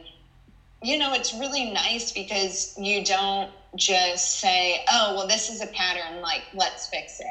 [0.82, 5.68] you know it's really nice because you don't just say, oh, well, this is a
[5.68, 7.26] pattern, like, let's fix it.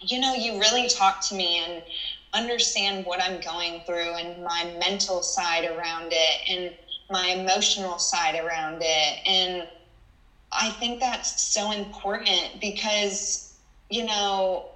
[0.00, 1.82] You know, you really talk to me and
[2.34, 6.72] understand what I'm going through and my mental side around it and
[7.10, 9.20] my emotional side around it.
[9.26, 9.66] And
[10.52, 13.40] I think that's so important because,
[13.90, 14.66] you know,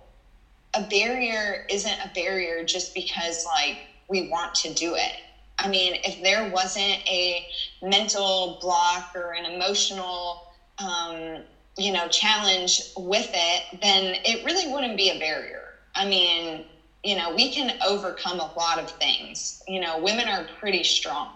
[0.75, 5.17] a barrier isn't a barrier just because, like, we want to do it.
[5.59, 7.45] I mean, if there wasn't a
[7.83, 10.41] mental block or an emotional
[10.79, 11.43] um,
[11.77, 15.75] you know, challenge with it, then it really wouldn't be a barrier.
[15.95, 16.65] I mean,
[17.09, 19.63] you know, we can overcome a lot of things.
[19.67, 21.31] You know, women are pretty strong.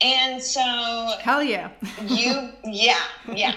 [0.00, 1.68] And so, hell yeah.
[2.06, 3.52] you, yeah, yeah.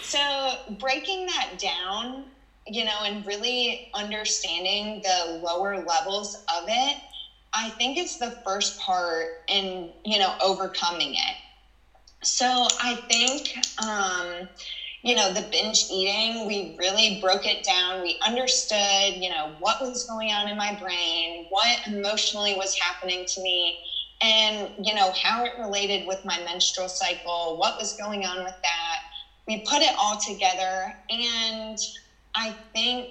[0.00, 2.26] So, breaking that down,
[2.68, 6.96] you know, and really understanding the lower levels of it,
[7.52, 11.36] I think it's the first part in, you know, overcoming it.
[12.22, 14.48] So I think, um,
[15.02, 18.00] you know, the binge eating, we really broke it down.
[18.00, 23.24] We understood, you know, what was going on in my brain, what emotionally was happening
[23.34, 23.76] to me,
[24.20, 28.54] and, you know, how it related with my menstrual cycle, what was going on with
[28.62, 28.98] that.
[29.48, 30.94] We put it all together.
[31.10, 31.76] And
[32.36, 33.08] I think,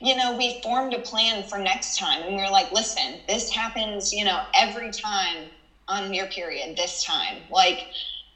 [0.00, 2.22] you know, we formed a plan for next time.
[2.22, 5.50] And we were like, listen, this happens, you know, every time
[5.88, 7.44] on your period this time.
[7.50, 7.84] Like,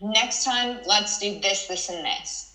[0.00, 2.49] next time, let's do this, this, and this.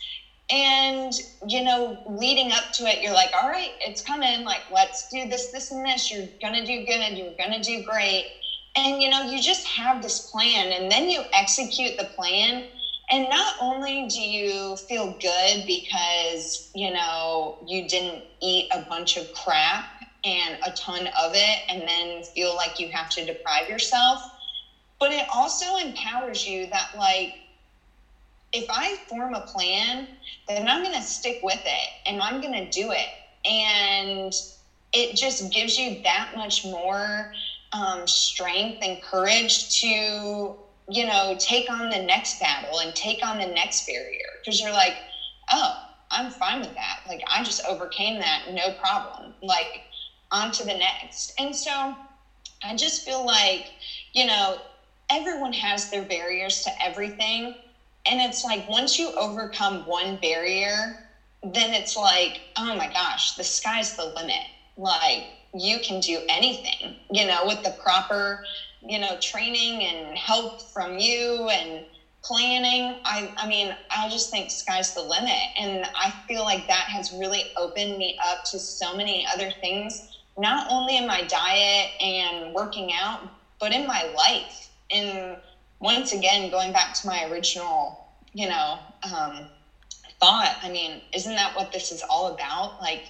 [0.49, 1.11] And,
[1.47, 4.43] you know, leading up to it, you're like, all right, it's coming.
[4.43, 6.11] Like, let's do this, this, and this.
[6.11, 7.17] You're going to do good.
[7.17, 8.27] You're going to do great.
[8.75, 12.63] And, you know, you just have this plan and then you execute the plan.
[13.09, 19.17] And not only do you feel good because, you know, you didn't eat a bunch
[19.17, 19.85] of crap
[20.23, 24.27] and a ton of it and then feel like you have to deprive yourself,
[24.99, 27.33] but it also empowers you that, like,
[28.55, 30.07] if I form a plan,
[30.47, 33.09] then I'm going to stick with it and I'm going to do it.
[33.45, 34.31] And
[34.93, 37.29] it just gives you that much more
[37.73, 40.55] um, strength and courage to,
[40.89, 44.71] you know, take on the next battle and take on the next barrier because you're
[44.71, 45.03] like,
[45.51, 45.73] oh,
[46.11, 46.99] I'm fine with that.
[47.05, 49.33] Like, I just overcame that, no problem.
[49.41, 49.83] Like,
[50.31, 51.33] on to the next.
[51.37, 51.97] And so
[52.63, 53.71] I just feel like,
[54.13, 54.61] you know,
[55.09, 57.53] everyone has their barriers to everything.
[58.05, 60.97] And it's like once you overcome one barrier,
[61.43, 64.43] then it's like, oh my gosh, the sky's the limit.
[64.77, 68.39] Like you can do anything, you know, with the proper,
[68.87, 71.83] you know, training and help from you and
[72.23, 72.95] planning.
[73.05, 75.49] I I mean, I just think sky's the limit.
[75.55, 80.03] And I feel like that has really opened me up to so many other things,
[80.37, 84.69] not only in my diet and working out, but in my life.
[84.91, 85.37] And
[85.79, 89.47] once again, going back to my original, you know, um,
[90.19, 92.81] thought, I mean, isn't that what this is all about?
[92.81, 93.03] Like,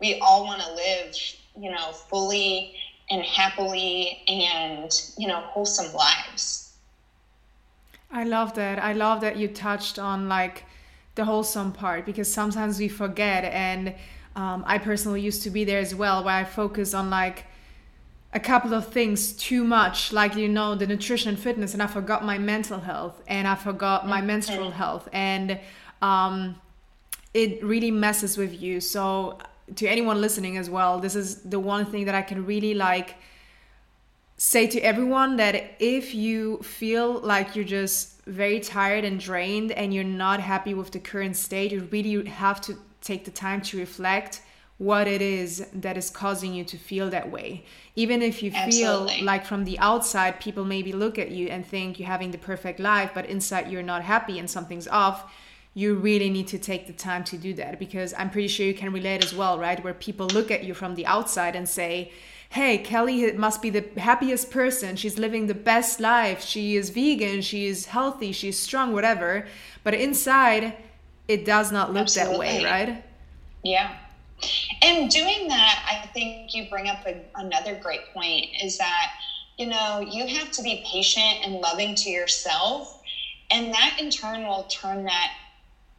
[0.00, 1.14] we all want to live,
[1.56, 2.74] you know, fully
[3.10, 6.72] and happily and, you know, wholesome lives.
[8.10, 8.78] I love that.
[8.78, 10.64] I love that you touched on like
[11.14, 13.44] the wholesome part because sometimes we forget.
[13.44, 13.94] And
[14.36, 17.46] um, I personally used to be there as well, where I focus on like,
[18.32, 21.86] a couple of things too much, like you know, the nutrition and fitness, and I
[21.86, 25.60] forgot my mental health and I forgot my menstrual health, and
[26.00, 26.60] um,
[27.34, 28.80] it really messes with you.
[28.80, 29.38] So,
[29.76, 33.16] to anyone listening as well, this is the one thing that I can really like
[34.38, 39.94] say to everyone that if you feel like you're just very tired and drained and
[39.94, 43.78] you're not happy with the current state, you really have to take the time to
[43.78, 44.40] reflect
[44.82, 47.64] what it is that is causing you to feel that way.
[47.94, 49.14] Even if you Absolutely.
[49.14, 52.38] feel like from the outside, people maybe look at you and think you're having the
[52.38, 55.32] perfect life, but inside you're not happy and something's off,
[55.74, 58.74] you really need to take the time to do that because I'm pretty sure you
[58.74, 59.82] can relate as well, right?
[59.84, 62.10] Where people look at you from the outside and say,
[62.50, 64.96] hey, Kelly must be the happiest person.
[64.96, 66.42] She's living the best life.
[66.42, 67.40] She is vegan.
[67.40, 68.32] She is healthy.
[68.32, 69.46] She's strong, whatever.
[69.84, 70.74] But inside,
[71.28, 72.32] it does not look Absolutely.
[72.32, 73.04] that way, right?
[73.62, 73.96] Yeah.
[74.82, 79.08] And doing that, I think you bring up a, another great point is that,
[79.58, 82.96] you know, you have to be patient and loving to yourself.
[83.50, 85.30] And that in turn will turn that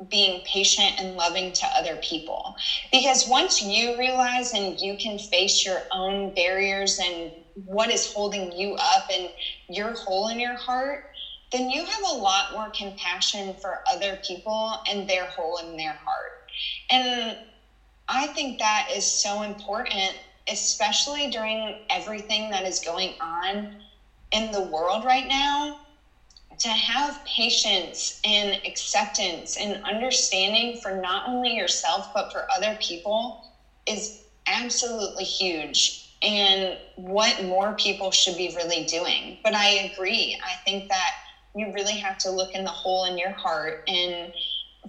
[0.09, 2.55] being patient and loving to other people.
[2.91, 7.31] Because once you realize and you can face your own barriers and
[7.65, 9.29] what is holding you up and
[9.69, 11.01] your hole in your heart,
[11.51, 15.95] then you have a lot more compassion for other people and their hole in their
[16.05, 16.33] heart.
[16.89, 17.37] And
[18.13, 23.69] I think that is so important, especially during everything that is going on
[24.31, 25.73] in the world right now.
[26.59, 33.35] To have patience and acceptance and understanding for not only yourself, but for other people
[33.87, 34.11] is
[34.45, 39.37] absolutely huge and what more people should be really doing.
[39.43, 40.37] But I agree.
[40.43, 41.13] I think that
[41.55, 44.29] you really have to look in the hole in your heart and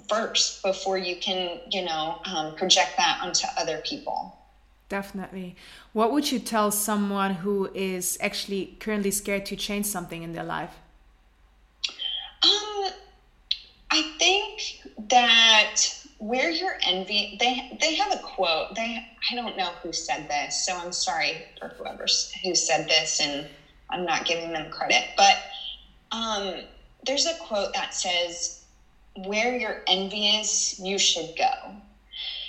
[0.08, 4.36] first before you can, you know, um, project that onto other people.
[4.88, 5.56] Definitely.
[5.92, 10.44] What would you tell someone who is actually currently scared to change something in their
[10.44, 10.74] life?
[12.42, 12.90] Um,
[13.90, 15.76] I think that
[16.18, 18.74] where you're envy, they they have a quote.
[18.74, 22.06] They I don't know who said this, so I'm sorry for whoever
[22.42, 23.46] who said this, and
[23.90, 25.04] I'm not giving them credit.
[25.16, 25.36] But
[26.12, 26.62] um,
[27.06, 28.63] there's a quote that says,
[29.16, 31.76] where you're envious, you should go.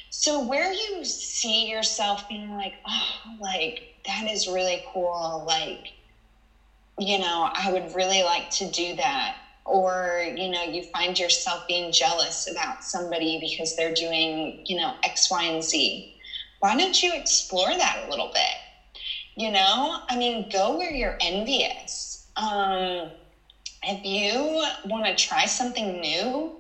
[0.10, 5.94] So where you see yourself being like, oh, like that is really cool, like,
[6.98, 9.34] you know, I would really like to do that.
[9.66, 14.94] Or, you know, you find yourself being jealous about somebody because they're doing, you know,
[15.04, 16.04] X, Y, and Z.
[16.60, 18.60] Why don't you explore that a little bit?
[19.36, 22.20] You know, I mean, go where you're envious.
[22.36, 23.12] Um,
[23.86, 26.52] if you want to try something new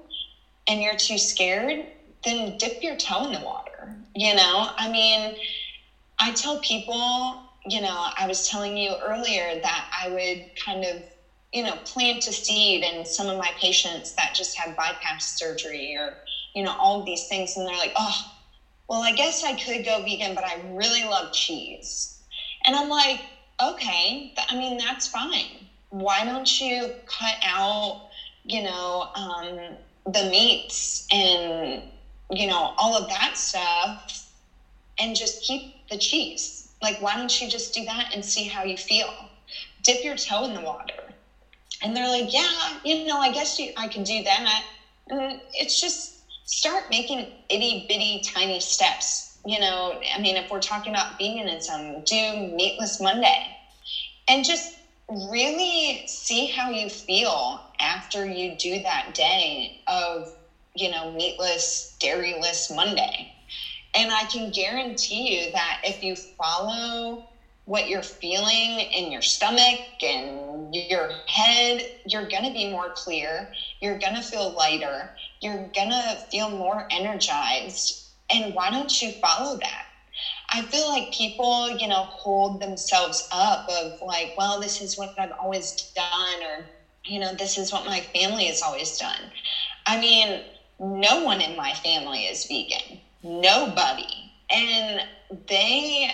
[0.67, 1.77] and you're too scared,
[2.25, 3.95] then dip your toe in the water.
[4.15, 5.33] You know, I mean,
[6.19, 11.03] I tell people, you know, I was telling you earlier that I would kind of
[11.53, 15.95] you know, plant a seed in some of my patients that just had bypass surgery
[15.97, 16.17] or,
[16.53, 17.55] you know, all of these things.
[17.55, 18.13] And they're like, oh,
[18.89, 22.09] well, I guess I could go vegan, but I really love cheese.
[22.65, 23.21] And I'm like,
[23.61, 24.19] okay,
[24.49, 25.64] I mean, that's fine.
[25.99, 27.99] Why don't you cut out,
[28.43, 31.83] you know, um, the meats and,
[32.31, 34.25] you know, all of that stuff
[34.99, 36.67] and just keep the cheese?
[36.81, 39.29] Like, why don't you just do that and see how you feel?
[39.83, 41.13] Dip your toe in the water.
[41.81, 44.63] And they're like, yeah, you know, I guess you, I can do that.
[45.09, 49.27] And it's just start making itty bitty tiny steps.
[49.45, 53.55] You know, I mean, if we're talking about veganism, do meatless Monday
[54.27, 54.73] and just
[55.09, 60.31] really see how you feel after you do that day of,
[60.75, 63.29] you know, meatless, dairyless Monday.
[63.93, 67.21] And I can guarantee you that if you follow
[67.65, 73.49] what you're feeling in your stomach and your head, you're going to be more clear.
[73.81, 75.11] You're going to feel lighter.
[75.41, 77.95] You're going to feel more energized.
[78.29, 79.84] And why don't you follow that?
[80.55, 85.11] I feel like people, you know, hold themselves up of like, well, this is what
[85.17, 86.69] I've always done, or,
[87.05, 89.29] you know, this is what my family has always done.
[89.85, 90.39] I mean,
[90.79, 93.01] no one in my family is vegan.
[93.21, 94.31] Nobody.
[94.49, 95.01] And
[95.49, 96.09] they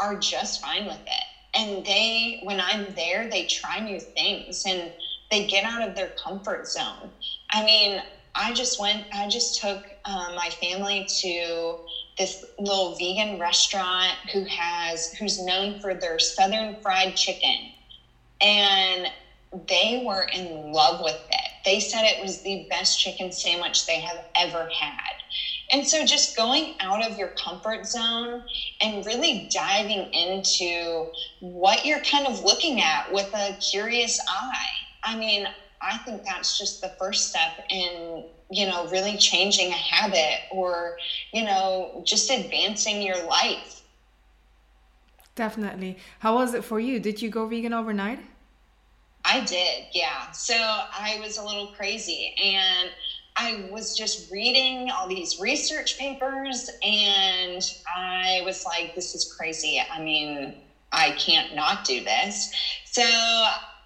[0.00, 1.24] are just fine with it.
[1.54, 4.90] And they, when I'm there, they try new things and
[5.30, 7.12] they get out of their comfort zone.
[7.52, 8.00] I mean,
[8.34, 11.78] I just went, I just took uh, my family to
[12.16, 17.70] this little vegan restaurant who has, who's known for their southern fried chicken.
[18.40, 19.08] And
[19.68, 21.50] they were in love with it.
[21.64, 25.14] They said it was the best chicken sandwich they have ever had.
[25.70, 28.42] And so just going out of your comfort zone
[28.80, 31.06] and really diving into
[31.40, 34.86] what you're kind of looking at with a curious eye.
[35.02, 35.46] I mean,
[35.84, 40.96] I think that's just the first step in, you know, really changing a habit or,
[41.32, 43.82] you know, just advancing your life.
[45.34, 45.98] Definitely.
[46.20, 47.00] How was it for you?
[47.00, 48.20] Did you go vegan overnight?
[49.24, 50.30] I did, yeah.
[50.32, 52.90] So I was a little crazy and
[53.36, 57.62] I was just reading all these research papers and
[57.94, 59.82] I was like, this is crazy.
[59.92, 60.54] I mean,
[60.92, 62.52] I can't not do this.
[62.84, 63.02] So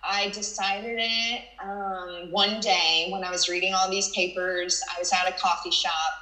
[0.08, 4.80] I decided it um, one day when I was reading all these papers.
[4.94, 6.14] I was at a coffee shop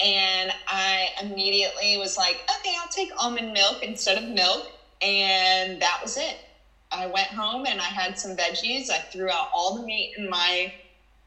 [0.00, 4.64] and I immediately was like, okay, I'll take almond milk instead of milk.
[5.02, 6.38] And that was it.
[6.90, 8.90] I went home and I had some veggies.
[8.90, 10.70] I threw out all the meat in my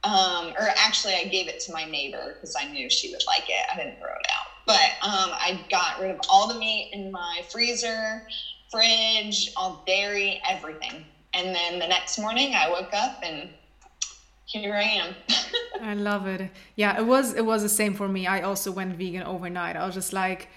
[0.04, 3.50] um, or actually, I gave it to my neighbor because I knew she would like
[3.50, 3.66] it.
[3.72, 4.52] I didn't throw it out.
[4.66, 8.24] But um, I got rid of all the meat in my freezer,
[8.72, 11.08] fridge, all dairy, everything.
[11.36, 13.50] And then the next morning, I woke up and
[14.46, 15.16] here I am.
[15.82, 16.50] I love it.
[16.76, 18.26] Yeah, it was it was the same for me.
[18.26, 19.76] I also went vegan overnight.
[19.76, 20.48] I was just like,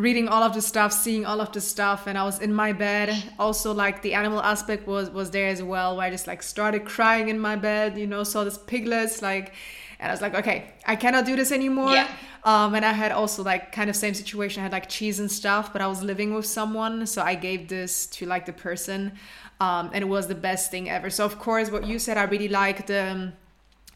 [0.00, 2.72] reading all of the stuff seeing all of the stuff and i was in my
[2.72, 6.42] bed also like the animal aspect was was there as well where i just like
[6.42, 9.52] started crying in my bed you know saw this piglets like
[9.98, 12.08] and i was like okay i cannot do this anymore yeah.
[12.44, 15.30] um and i had also like kind of same situation i had like cheese and
[15.30, 19.12] stuff but i was living with someone so i gave this to like the person
[19.60, 21.10] um and it was the best thing ever.
[21.10, 23.32] So of course what you said i really liked the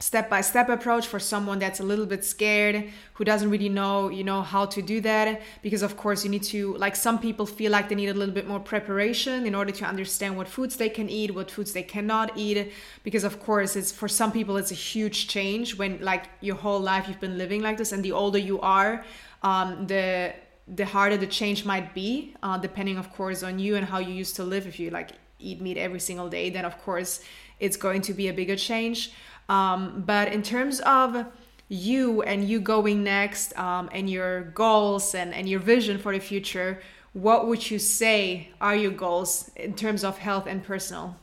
[0.01, 4.09] step by step approach for someone that's a little bit scared who doesn't really know
[4.09, 5.41] you know how to do that.
[5.62, 8.35] Because of course you need to like some people feel like they need a little
[8.35, 11.83] bit more preparation in order to understand what foods they can eat what foods they
[11.83, 12.73] cannot eat.
[13.03, 16.81] Because of course it's for some people it's a huge change when like your whole
[16.81, 17.93] life you've been living like this.
[17.93, 19.05] And the older you are
[19.43, 20.35] um, the
[20.67, 24.12] the harder the change might be uh, depending of course on you and how you
[24.12, 27.22] used to live if you like eat meat every single day then of course
[27.61, 29.12] it's going to be a bigger change
[29.49, 31.26] um, but in terms of
[31.68, 36.20] you and you going next um, and your goals and, and your vision for the
[36.20, 36.80] future,
[37.12, 41.16] what would you say are your goals in terms of health and personal?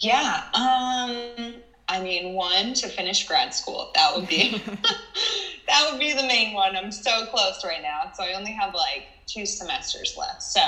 [0.00, 0.42] Yeah.
[0.54, 1.54] Um,
[1.88, 3.90] I mean, one to finish grad school.
[3.94, 4.58] That would be
[5.68, 6.76] that would be the main one.
[6.76, 10.42] I'm so close right now, so I only have like two semesters left.
[10.42, 10.60] So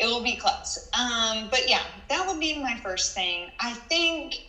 [0.00, 0.78] it will be close.
[0.98, 3.50] Um, but yeah, that would be my first thing.
[3.60, 4.40] I think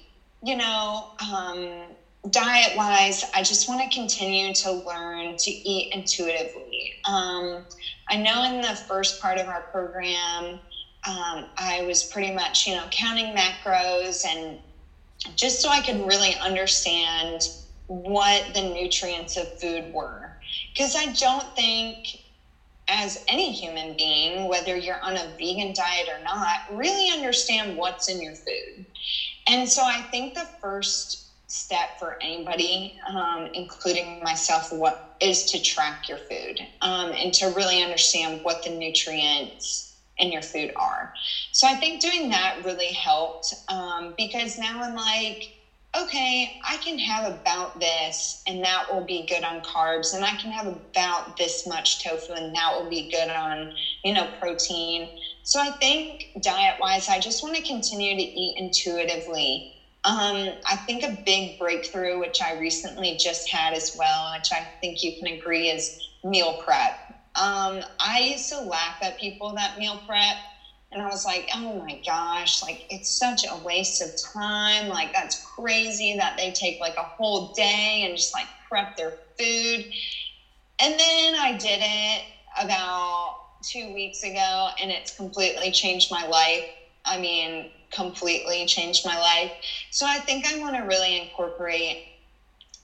[0.44, 1.96] you know, um,
[2.30, 6.94] diet wise, I just want to continue to learn to eat intuitively.
[7.06, 7.66] Um,
[8.10, 10.60] I know in the first part of our program,
[11.08, 14.60] um, I was pretty much, you know, counting macros and
[15.36, 17.50] just so I could really understand
[17.88, 20.34] what the nutrients of food were.
[20.74, 22.18] Because I don't think
[22.88, 28.08] as any human being, whether you're on a vegan diet or not, really understand what's
[28.08, 28.86] in your food.
[29.48, 31.18] And so I think the first
[31.48, 37.46] step for anybody, um, including myself, what is to track your food um, and to
[37.46, 39.86] really understand what the nutrients
[40.18, 41.12] in your food are.
[41.52, 45.50] So I think doing that really helped um, because now I'm like,
[45.98, 50.36] okay, I can have about this and that will be good on carbs, and I
[50.36, 53.70] can have about this much tofu and that will be good on,
[54.04, 55.10] you know, protein.
[55.44, 59.66] So I think diet wise, I just want to continue to eat intuitively.
[60.04, 64.68] Um, I think a big breakthrough, which I recently just had as well, which I
[64.80, 65.92] think you can agree is
[66.24, 66.96] meal prep.
[67.36, 70.38] Um, I used to laugh at people that meal prep
[70.92, 74.88] and I was like, oh my gosh, like it's such a waste of time.
[74.88, 79.14] Like that's crazy that they take like a whole day and just like prep their
[79.38, 79.86] food.
[80.80, 82.26] And then I did it
[82.60, 86.66] about two weeks ago and it's completely changed my life.
[87.06, 89.52] I mean, completely changed my life.
[89.90, 92.00] So I think I want to really incorporate,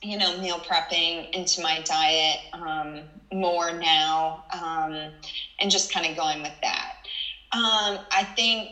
[0.02, 5.12] you know, meal prepping into my diet um, more now um,
[5.58, 6.97] and just kind of going with that.
[7.52, 8.70] Um, I think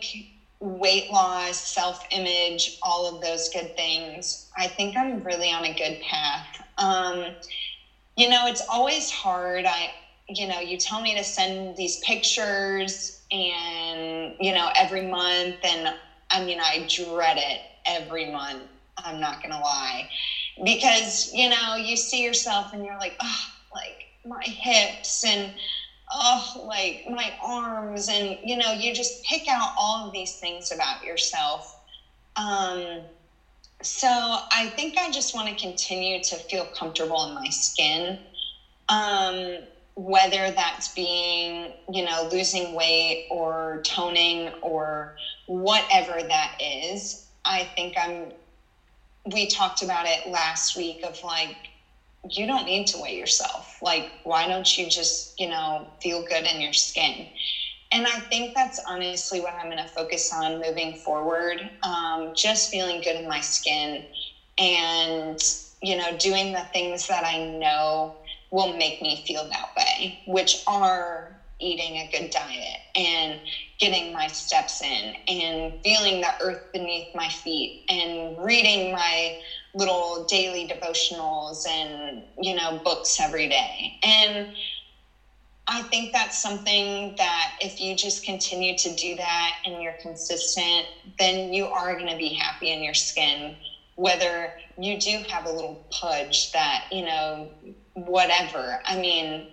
[0.60, 5.72] weight loss, self image, all of those good things, I think I'm really on a
[5.72, 6.44] good path.
[6.78, 7.32] Um,
[8.16, 9.66] you know, it's always hard.
[9.66, 9.90] I,
[10.28, 15.56] you know, you tell me to send these pictures and, you know, every month.
[15.62, 15.88] And
[16.30, 18.68] I mean, I dread it every month.
[19.04, 20.06] I'm not going to lie.
[20.62, 23.36] Because, you know, you see yourself and you're like, oh,
[23.74, 25.52] like my hips and,
[26.10, 30.70] oh, like my arms, and you know, you just pick out all of these things
[30.70, 31.76] about yourself.
[32.36, 33.06] Um,
[33.82, 38.18] so I think I just want to continue to feel comfortable in my skin.
[38.88, 39.60] Um,
[39.94, 45.10] whether that's being, you know, losing weight or toning or
[45.46, 48.30] whatever that is, I think I'm,
[49.32, 51.56] we talked about it last week of like,
[52.34, 53.78] you don't need to weigh yourself.
[53.82, 57.26] Like, why don't you just, you know, feel good in your skin?
[57.90, 61.62] And I think that's honestly what I'm going to focus on moving forward.
[61.82, 64.02] Um, just feeling good in my skin
[64.58, 65.38] and,
[65.82, 68.12] you know, doing the things that I know
[68.50, 73.38] will make me feel that way, which are eating a good diet and
[73.78, 79.32] getting my steps in and feeling the earth beneath my feet and reading my
[79.76, 83.92] little daily devotionals and you know books every day.
[84.02, 84.46] And
[85.68, 90.86] i think that's something that if you just continue to do that and you're consistent
[91.18, 93.54] then you are going to be happy in your skin
[93.96, 97.50] whether you do have a little pudge that you know
[97.94, 98.78] whatever.
[98.84, 99.44] I mean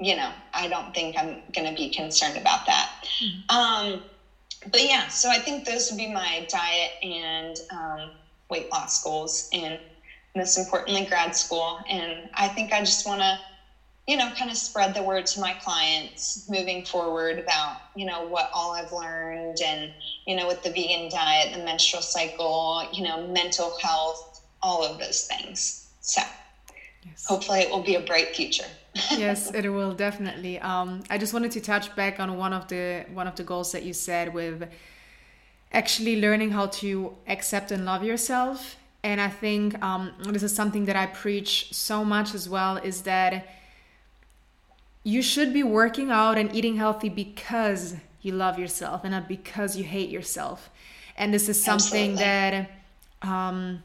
[0.00, 2.88] you know i don't think i'm going to be concerned about that.
[3.22, 3.56] Mm-hmm.
[3.56, 4.02] um
[4.70, 8.10] but yeah so i think those would be my diet and um
[8.50, 9.78] weight loss goals and
[10.36, 11.78] most importantly grad school.
[11.88, 13.38] And i think i just want to
[14.06, 18.26] you know kind of spread the word to my clients moving forward about you know
[18.26, 19.92] what all i've learned and
[20.26, 24.34] you know with the vegan diet the menstrual cycle you know mental health
[24.64, 25.90] all of those things.
[26.00, 26.22] So
[27.04, 27.26] yes.
[27.26, 28.70] hopefully it will be a bright future.
[29.10, 30.58] Yes it will definitely.
[30.60, 33.72] Um, i just wanted to touch back on one of the one of the goals
[33.72, 34.58] that you said with
[35.74, 38.76] actually learning how to accept and love yourself.
[39.02, 43.02] And I think um, this is something that I preach so much as well is
[43.02, 43.46] that
[45.02, 49.76] you should be working out and eating healthy because you love yourself and not because
[49.76, 50.70] you hate yourself.
[51.18, 52.24] And this is something Absolutely.
[52.24, 52.70] that
[53.20, 53.82] um,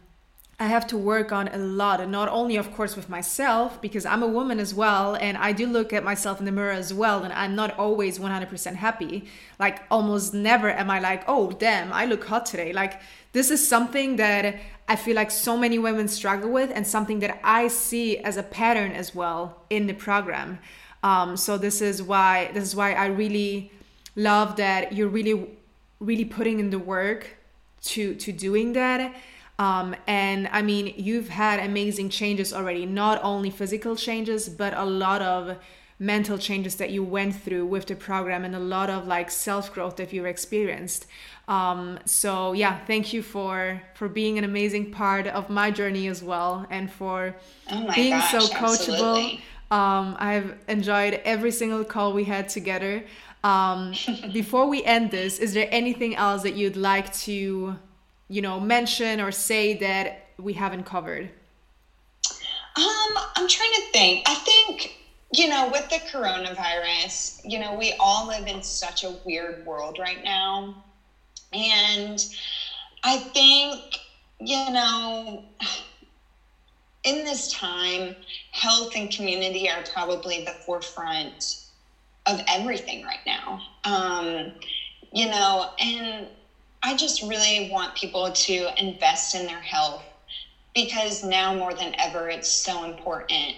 [0.62, 4.06] I have to work on a lot, and not only, of course, with myself, because
[4.06, 6.94] I'm a woman as well, and I do look at myself in the mirror as
[6.94, 9.30] well, and I'm not always 100% happy.
[9.58, 12.74] Like, almost never am I like, oh, damn, I look hot today.
[12.74, 13.00] Like,
[13.32, 14.58] this is something that
[14.90, 18.44] I feel like so many women struggle with, and something that I see as a
[18.44, 20.60] pattern as well in the program.
[21.04, 23.72] Um, so this is why this is why I really
[24.18, 25.58] love that you're really,
[26.02, 27.38] really putting in the work
[27.84, 29.16] to to doing that
[29.60, 34.86] um, and I mean, you've had amazing changes already, not only physical changes, but a
[34.86, 35.58] lot of
[36.00, 39.74] mental changes that you went through with the program and a lot of like self
[39.74, 41.08] growth that you've experienced.
[41.50, 46.24] Um, so yeah, thank you for for being an amazing part of my journey as
[46.24, 47.36] well, and for
[47.70, 49.42] oh being gosh, so coachable.
[49.72, 53.04] Um, I've enjoyed every single call we had together.
[53.44, 53.94] Um,
[54.34, 57.78] before we end this, is there anything else that you'd like to
[58.30, 61.30] you know mention or say that we haven't covered
[62.78, 65.00] um i'm trying to think i think
[65.32, 70.00] you know, with the coronavirus, you know, we all live in such a weird world
[70.00, 70.84] right now.
[71.54, 72.24] And
[73.04, 74.00] I think,
[74.40, 75.44] you know,
[77.04, 78.16] in this time,
[78.52, 81.66] health and community are probably the forefront
[82.26, 83.62] of everything right now.
[83.84, 84.52] Um,
[85.12, 86.28] you know, and
[86.82, 90.04] I just really want people to invest in their health
[90.74, 93.56] because now more than ever, it's so important.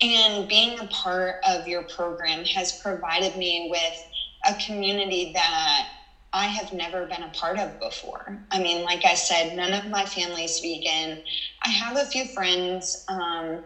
[0.00, 4.04] And being a part of your program has provided me with
[4.44, 5.86] a community that
[6.32, 8.38] I have never been a part of before.
[8.50, 11.18] I mean, like I said, none of my family's vegan.
[11.62, 13.62] I have a few friends um,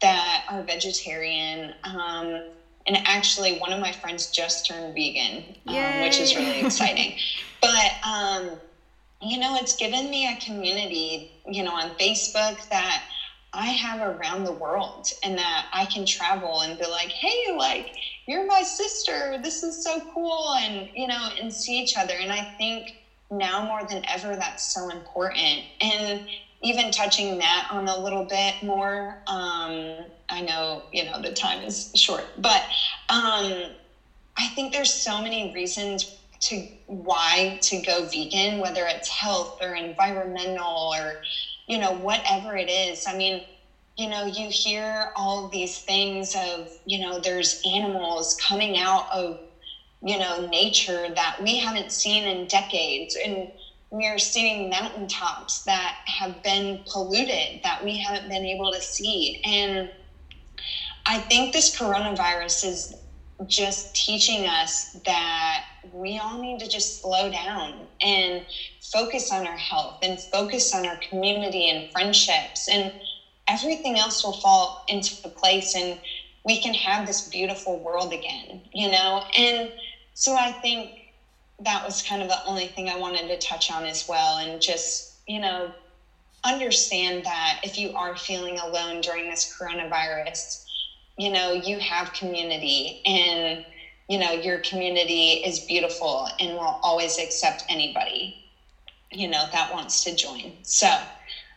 [0.00, 1.72] that are vegetarian.
[1.84, 2.42] Um,
[2.86, 7.12] and actually, one of my friends just turned vegan, um, which is really exciting.
[7.60, 8.58] But, um,
[9.20, 13.02] you know, it's given me a community, you know, on Facebook that
[13.52, 17.86] I have around the world and that I can travel and be like, hey, like,
[18.26, 19.36] you're my sister.
[19.42, 20.54] This is so cool.
[20.54, 22.14] And, you know, and see each other.
[22.14, 22.94] And I think
[23.30, 25.64] now more than ever, that's so important.
[25.80, 26.20] And
[26.62, 31.62] even touching that on a little bit more, um, I know, you know, the time
[31.62, 32.62] is short, but
[33.08, 33.70] um,
[34.36, 36.06] I think there's so many reasons
[36.40, 41.16] to why to go vegan, whether it's health or environmental or
[41.66, 43.06] you know, whatever it is.
[43.06, 43.42] I mean,
[43.96, 49.38] you know, you hear all these things of, you know, there's animals coming out of,
[50.02, 53.16] you know, nature that we haven't seen in decades.
[53.22, 53.48] And
[53.90, 59.34] we are seeing mountaintops that have been polluted that we haven't been able to see.
[59.44, 59.88] And
[61.06, 62.92] I think this coronavirus is
[63.46, 65.62] just teaching us that
[65.92, 68.42] we all need to just slow down and
[68.80, 72.92] focus on our health and focus on our community and friendships and
[73.48, 75.96] everything else will fall into place and
[76.44, 79.70] we can have this beautiful world again you know and
[80.12, 80.90] so i think
[81.64, 84.60] that was kind of the only thing i wanted to touch on as well and
[84.60, 85.72] just you know
[86.44, 90.58] understand that if you are feeling alone during this coronavirus
[91.18, 93.60] you know you have community and
[94.08, 98.34] you know your community is beautiful and will always accept anybody
[99.12, 100.54] you know that wants to join.
[100.62, 100.88] So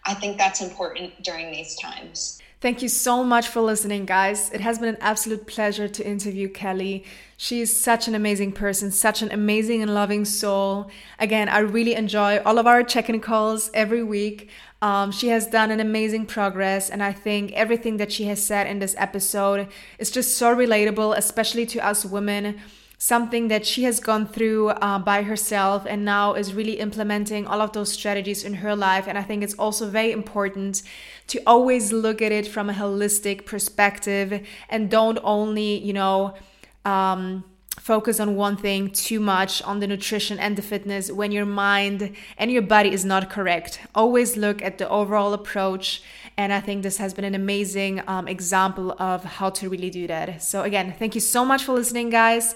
[0.05, 4.49] i think that's important during these times Thank you so much for listening, guys.
[4.51, 7.03] It has been an absolute pleasure to interview Kelly.
[7.35, 10.89] She is such an amazing person, such an amazing and loving soul.
[11.19, 14.49] Again, I really enjoy all of our check in calls every week.
[14.81, 18.65] Um, she has done an amazing progress, and I think everything that she has said
[18.65, 19.67] in this episode
[19.99, 22.61] is just so relatable, especially to us women.
[23.03, 27.59] Something that she has gone through uh, by herself and now is really implementing all
[27.59, 29.09] of those strategies in her life.
[29.09, 30.83] And I think it's also very important
[31.27, 36.35] to always look at it from a holistic perspective and don't only, you know,
[36.85, 37.43] um,
[37.77, 42.15] focus on one thing too much on the nutrition and the fitness when your mind
[42.37, 43.81] and your body is not correct.
[43.93, 46.01] Always look at the overall approach.
[46.37, 50.07] And I think this has been an amazing um, example of how to really do
[50.07, 50.41] that.
[50.41, 52.55] So, again, thank you so much for listening, guys.